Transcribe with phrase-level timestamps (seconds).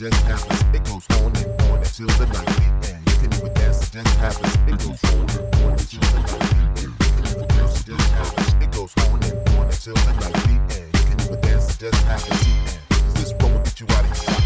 [0.00, 0.62] just happens.
[0.74, 2.48] It goes on and on until the night.
[2.88, 4.54] And you can even dance, just happens.
[4.66, 6.22] It goes on and on until the
[6.80, 8.64] can dance, just happens.
[8.64, 10.40] It goes on and on until the night.
[11.04, 12.78] Can dance, just happens.
[12.88, 14.39] Cause this one will get you out of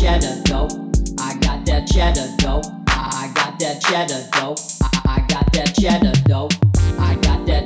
[0.00, 0.66] cheddar dough,
[1.18, 2.62] I got that cheddar dough.
[2.88, 4.54] I got that cheddar dough.
[5.06, 6.48] I got that cheddar though.
[6.98, 7.64] I got that.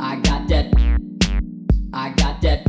[0.00, 0.66] I got that.
[1.94, 2.66] I got that.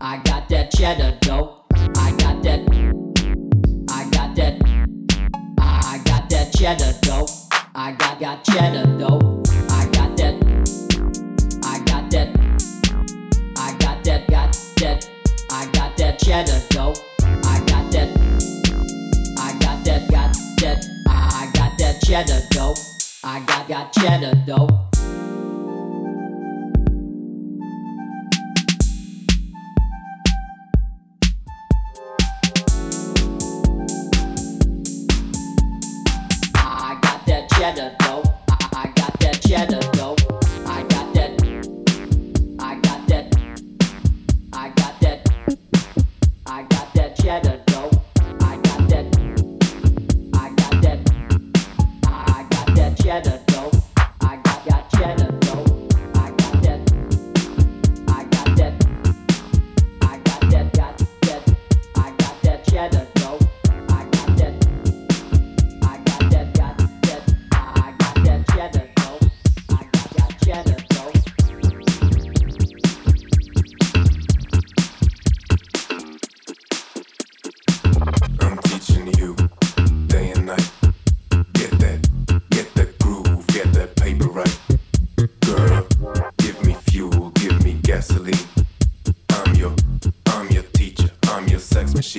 [0.00, 1.64] I got that cheddar though.
[1.96, 2.60] I got that.
[3.88, 4.60] I got that.
[5.60, 7.28] I got that cheddar dough.
[7.76, 9.42] I got got cheddar dough.
[9.70, 10.34] I got that.
[11.62, 12.36] I got that.
[13.56, 14.26] I got that.
[14.28, 15.08] Got that.
[15.50, 16.94] I got that cheddar dough.
[22.12, 22.74] cheddar dough.
[23.24, 24.91] I got got cheddar dough.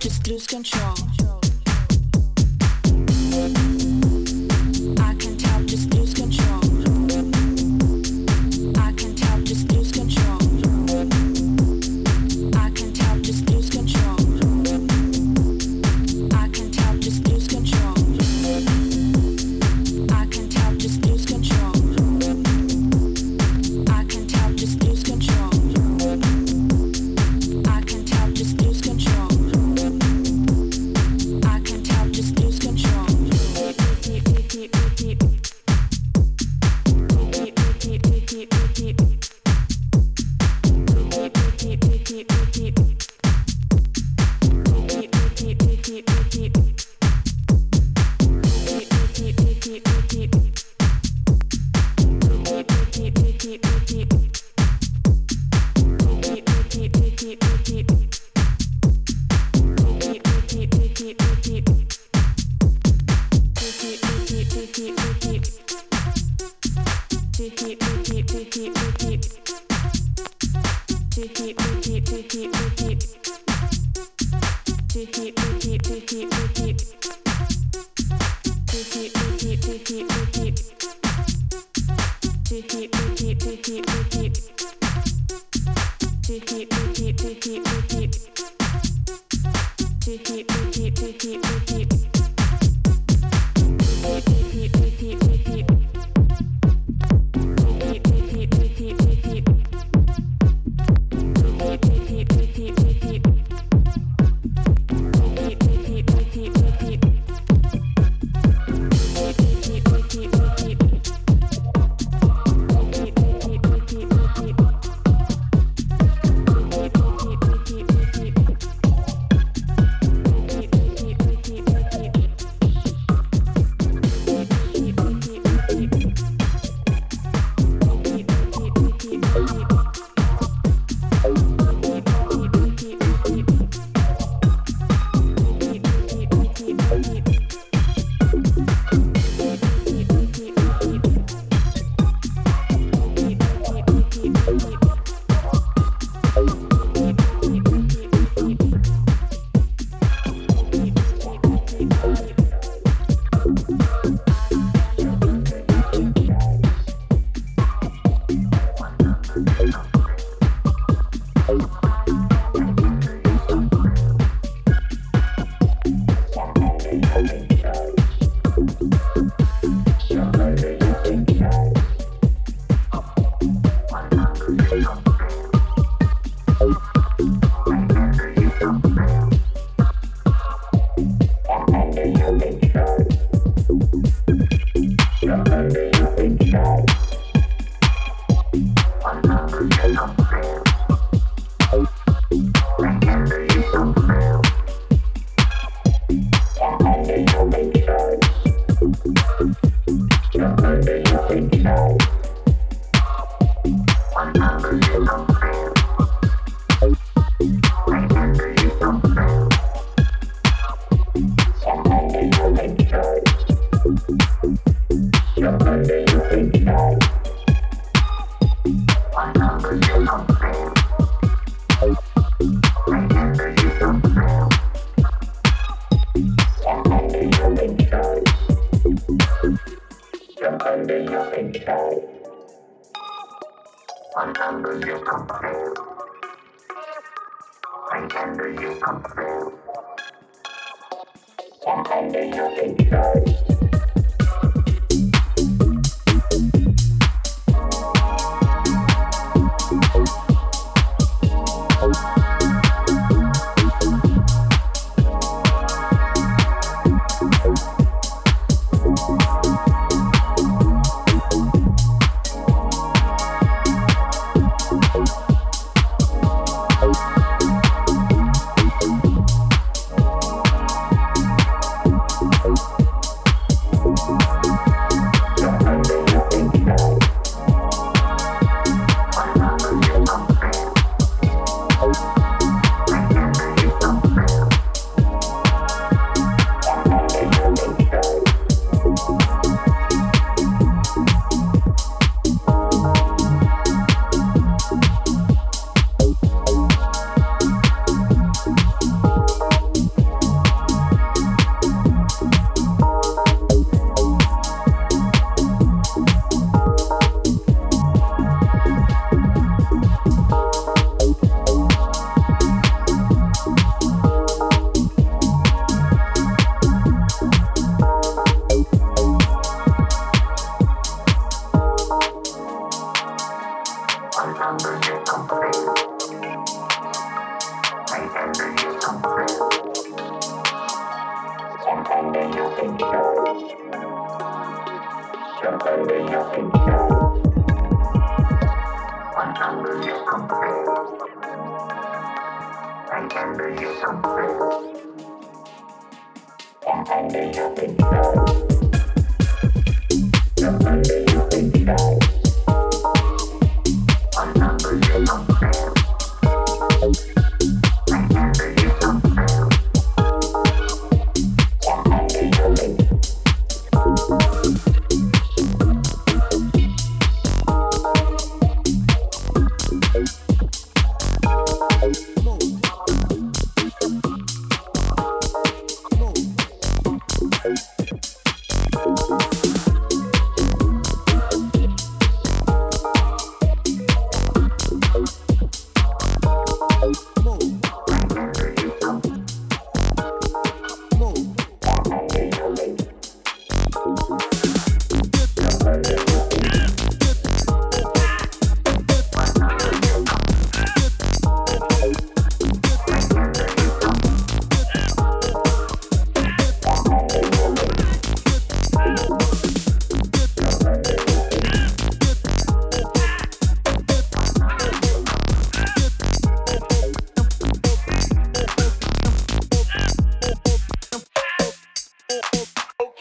[0.00, 0.94] just lose control.
[4.98, 5.39] I can't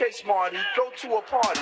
[0.10, 1.62] Okay, Smarty, go to a party.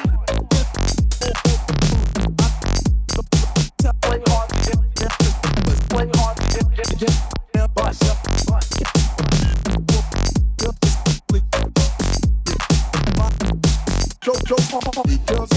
[15.21, 15.56] Play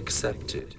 [0.00, 0.74] accepted.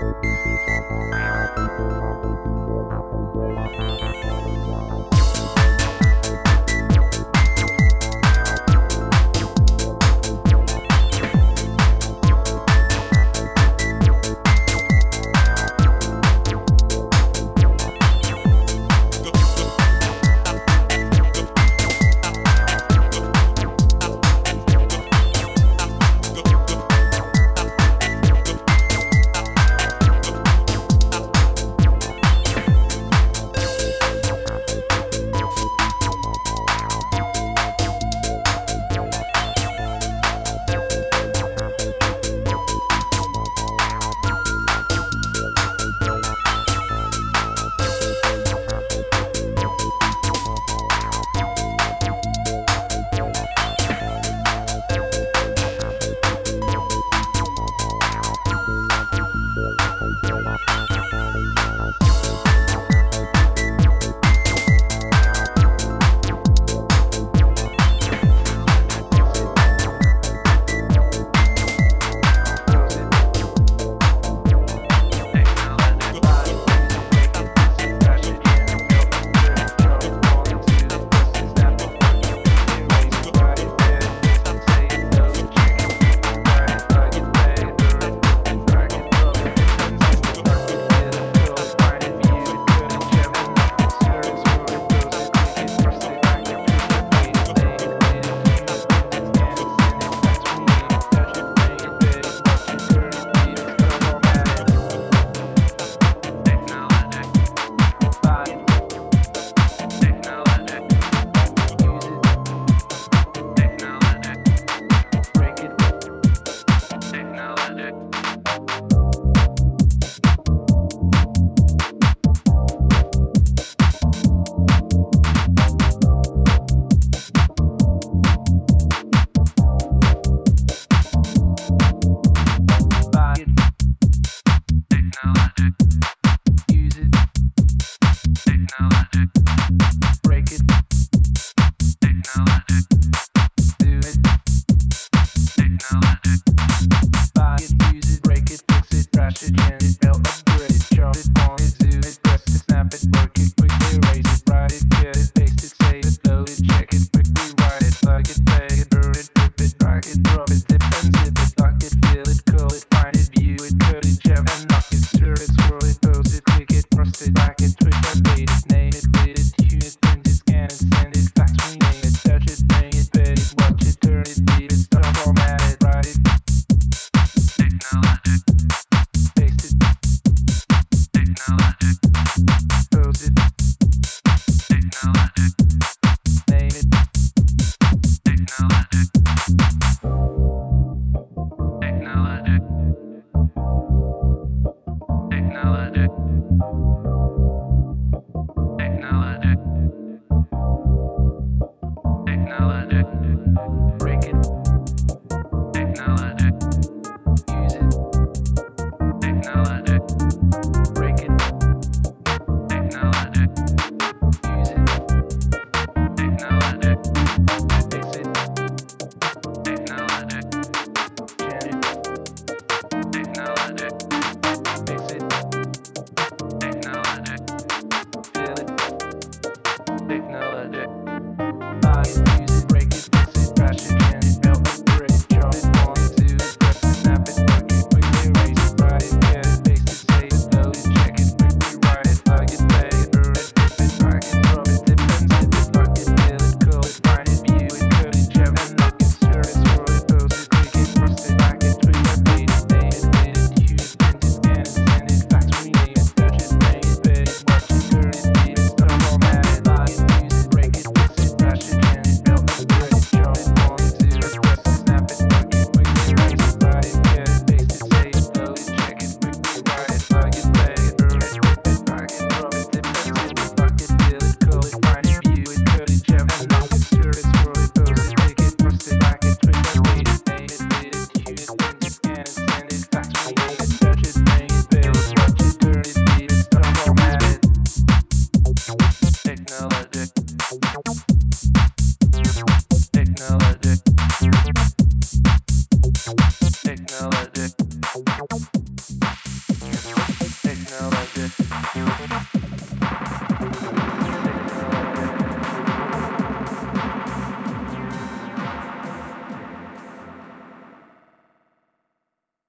[0.00, 1.47] Música